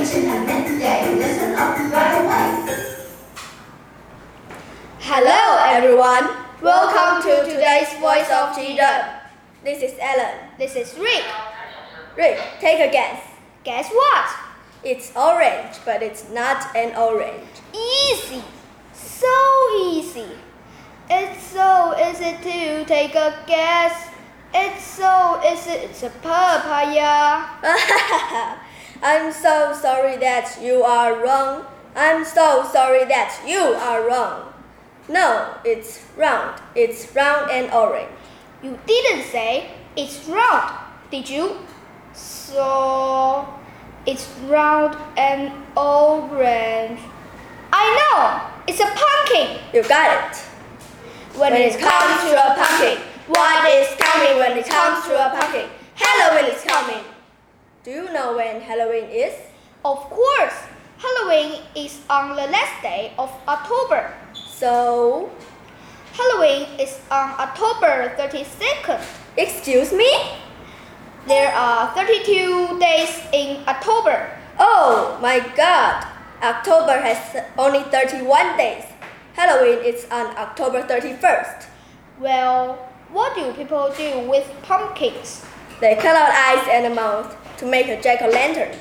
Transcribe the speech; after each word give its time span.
attention 0.00 0.30
and 0.30 0.48
then 0.48 0.64
today 0.64 1.14
listen 1.14 1.54
up 1.56 1.76
right 1.92 2.24
away. 2.24 3.04
Hello 4.98 5.58
everyone. 5.60 6.30
Welcome 6.62 7.22
to 7.22 7.44
today's 7.44 7.92
Voice 8.00 8.30
of 8.32 8.54
Children. 8.54 9.20
This 9.62 9.82
is 9.82 9.98
Ellen. 10.00 10.38
This 10.56 10.74
is 10.74 10.96
Rick. 10.98 11.24
Rick, 12.16 12.40
take 12.60 12.80
a 12.80 12.90
guess. 12.90 13.22
Guess 13.62 13.90
what? 13.90 14.30
It's 14.82 15.14
orange, 15.14 15.76
but 15.84 16.02
it's 16.02 16.30
not 16.30 16.74
an 16.74 16.96
orange. 16.96 17.60
Easy. 17.74 18.42
So 18.94 19.28
easy. 19.82 20.32
It's 21.10 21.44
so 21.44 21.94
easy 22.00 22.38
to 22.40 22.84
take 22.86 23.14
a 23.16 23.34
guess. 23.46 24.08
It's 24.54 24.82
so 24.82 25.42
easy. 25.44 25.72
It's 25.72 26.02
a 26.02 26.08
papaya. 26.08 27.44
I'm 29.02 29.32
so 29.32 29.72
sorry 29.80 30.16
that 30.18 30.58
you 30.60 30.82
are 30.82 31.24
wrong. 31.24 31.64
I'm 31.96 32.24
so 32.24 32.68
sorry 32.70 33.04
that 33.06 33.40
you 33.46 33.58
are 33.58 34.06
wrong. 34.06 34.52
No, 35.08 35.54
it's 35.64 36.04
round. 36.16 36.60
It's 36.74 37.14
round 37.14 37.50
and 37.50 37.72
orange. 37.72 38.10
You 38.62 38.78
didn't 38.86 39.24
say 39.24 39.70
it's 39.96 40.28
round, 40.28 40.74
did 41.10 41.28
you? 41.28 41.56
So 42.12 43.48
it's 44.06 44.28
round 44.46 44.96
and 45.16 45.50
orange. 45.76 47.00
I 47.72 47.84
know. 47.96 48.50
It's 48.68 48.80
a 48.80 48.84
pumpkin. 48.84 49.64
You 49.72 49.82
got 49.88 50.30
it. 50.30 50.36
When, 51.38 51.52
When 51.52 51.62
it 51.62 51.80
comes 51.80 52.20
to 52.28 52.36
a 52.36 52.54
pumpkin, 52.54 52.98
what 53.28 53.68
is 53.70 53.88
coming 53.98 54.36
when 54.36 54.58
it 54.58 54.66
comes 54.68 55.06
to 55.06 55.14
a 55.14 55.30
pumpkin? 55.40 55.69
Halloween 57.90 58.10
is 58.10 58.10
coming. 58.10 58.10
Do 58.10 58.10
you 58.10 58.12
know 58.12 58.36
when 58.36 58.60
Halloween 58.60 59.10
is? 59.10 59.34
Of 59.84 59.98
course, 60.10 60.54
Halloween 60.98 61.60
is 61.74 62.00
on 62.08 62.36
the 62.36 62.46
last 62.46 62.82
day 62.82 63.12
of 63.18 63.30
October. 63.48 64.12
So, 64.34 65.30
Halloween 66.12 66.68
is 66.78 67.00
on 67.10 67.34
October 67.38 68.14
32nd. 68.16 69.00
excuse 69.36 69.92
me? 69.92 70.10
There 71.26 71.52
are 71.52 71.92
32 71.94 72.78
days 72.78 73.20
in 73.32 73.62
October. 73.66 74.30
Oh 74.58 75.18
my 75.20 75.40
god! 75.56 76.06
October 76.42 77.00
has 77.00 77.44
only 77.58 77.82
31 77.90 78.56
days. 78.56 78.84
Halloween 79.34 79.84
is 79.84 80.06
on 80.10 80.36
October 80.36 80.82
31st. 80.82 81.66
Well, 82.20 82.76
what 83.10 83.34
do 83.34 83.52
people 83.54 83.92
do 83.96 84.28
with 84.28 84.46
pumpkins? 84.62 85.44
They 85.80 85.94
cut 85.96 86.14
out 86.14 86.30
eyes 86.30 86.68
and 86.70 86.94
mouth 86.94 87.36
to 87.60 87.66
make 87.66 87.88
a 87.88 88.00
jack 88.00 88.22
o' 88.22 88.28
lantern. 88.28 88.74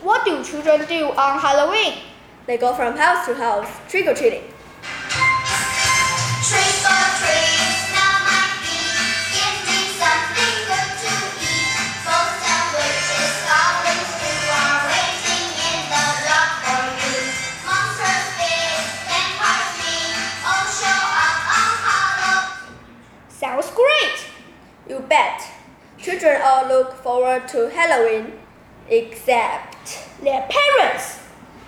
What 0.00 0.24
do 0.24 0.44
children 0.44 0.86
do 0.86 1.10
on 1.18 1.40
Halloween? 1.40 1.98
They 2.46 2.58
go 2.58 2.72
from 2.72 2.96
house 2.96 3.26
to 3.26 3.34
house 3.34 3.66
trick 3.90 4.06
or 4.06 4.14
treating. 4.14 4.46
Trick 6.46 6.78
or 6.86 7.06
treat, 7.18 7.74
smell 7.90 8.16
my 8.22 8.42
feet. 8.62 8.94
Give 9.34 9.56
me 9.66 9.78
something 9.98 10.56
good 10.70 10.90
to 10.94 11.12
eat. 11.42 11.74
Ghosts 12.06 12.46
and 12.54 12.66
witches, 12.70 13.34
goblins 13.50 14.14
who 14.14 14.30
are 14.46 14.78
waiting 14.86 15.50
in 15.58 15.78
the 15.90 16.06
dark 16.22 16.50
for 16.62 16.86
you. 17.02 17.18
Monsters 17.66 18.30
big 18.38 18.78
and 19.10 19.30
harshly, 19.42 20.14
all 20.46 20.70
show 20.70 21.02
up 21.18 21.38
on 21.50 21.72
Halloween. 21.82 22.78
Sounds 23.26 23.74
great! 23.74 24.18
You 24.86 25.02
bet. 25.08 25.55
Children 26.06 26.40
all 26.40 26.68
look 26.68 26.94
forward 27.02 27.48
to 27.48 27.68
Halloween, 27.68 28.30
except 28.88 30.06
Their 30.22 30.46
parents. 30.48 31.18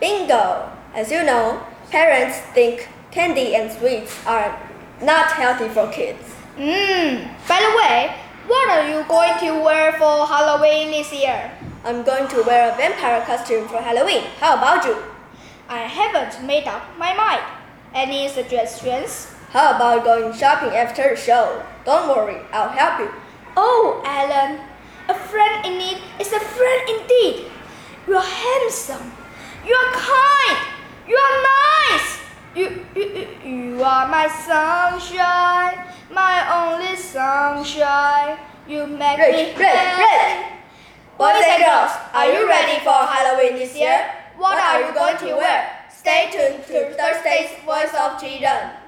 bingo. 0.00 0.72
As 0.94 1.12
you 1.12 1.22
know, 1.22 1.60
parents 1.90 2.38
think 2.54 2.88
candy 3.10 3.54
and 3.54 3.70
sweets 3.70 4.24
are 4.24 4.58
not 5.02 5.32
healthy 5.32 5.68
for 5.68 5.86
kids. 5.92 6.24
Mmm. 6.56 7.28
By 7.46 7.60
the 7.60 7.76
way, 7.76 8.16
what 8.46 8.70
are 8.70 8.88
you 8.88 9.04
going 9.04 9.36
to 9.40 9.62
wear 9.62 9.92
for 10.00 10.26
Halloween 10.26 10.92
this 10.92 11.12
year? 11.12 11.52
I'm 11.84 12.02
going 12.02 12.26
to 12.28 12.42
wear 12.44 12.72
a 12.72 12.76
vampire 12.78 13.20
costume 13.26 13.68
for 13.68 13.82
Halloween. 13.82 14.24
How 14.40 14.56
about 14.56 14.86
you? 14.86 14.96
I 15.68 15.80
haven't 15.80 16.42
made 16.46 16.66
up 16.66 16.82
my 16.96 17.12
mind. 17.12 17.42
Any 17.92 18.30
suggestions? 18.30 19.26
How 19.50 19.76
about 19.76 20.04
going 20.04 20.32
shopping 20.32 20.70
after 20.70 21.10
the 21.10 21.16
show? 21.16 21.62
Don't 21.84 22.08
worry, 22.08 22.40
I'll 22.50 22.70
help 22.70 22.98
you. 22.98 23.21
Oh, 23.56 24.02
Alan, 24.04 24.60
a 25.08 25.14
friend 25.14 25.66
in 25.66 25.78
need 25.78 25.98
is 26.20 26.32
a 26.32 26.40
friend 26.40 26.82
indeed. 26.88 27.50
You 28.06 28.16
are 28.16 28.24
handsome. 28.24 29.12
You 29.66 29.74
are 29.74 29.92
kind. 29.92 30.58
You 31.06 31.16
are 31.16 31.36
nice. 31.42 32.18
You, 32.54 32.86
you, 32.94 33.28
you, 33.44 33.82
are 33.82 34.08
my 34.08 34.28
sunshine, 34.28 35.84
my 36.10 36.36
only 36.48 36.96
sunshine. 36.96 38.38
You 38.68 38.86
make 38.86 39.18
Rick, 39.18 39.32
me 39.32 39.44
Rick, 39.44 39.96
Rick! 39.98 40.46
Boys 41.18 41.42
and 41.44 41.64
girls, 41.64 41.92
are 42.12 42.26
you 42.26 42.46
ready 42.46 42.78
for 42.84 42.92
Halloween 42.92 43.56
this 43.56 43.76
year? 43.76 44.04
What 44.36 44.58
are 44.58 44.86
you 44.86 44.94
going 44.94 45.16
to 45.18 45.36
wear? 45.36 45.70
Stay 45.90 46.28
tuned 46.32 46.64
to 46.66 46.94
Thursday's 46.94 47.50
Voice 47.64 47.94
of 47.98 48.20
Children. 48.20 48.81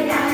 Voice 0.00 0.29